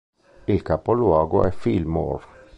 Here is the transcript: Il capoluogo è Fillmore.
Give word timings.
Il 0.47 0.63
capoluogo 0.63 1.43
è 1.43 1.51
Fillmore. 1.51 2.23